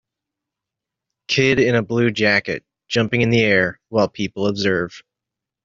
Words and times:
Kid 1.27 1.59
in 1.59 1.75
a 1.75 1.83
blue 1.83 2.09
jacket 2.09 2.65
jumping 2.87 3.21
in 3.21 3.29
the 3.29 3.41
air 3.43 3.79
while 3.89 4.07
people 4.09 4.47
observe. 4.47 5.03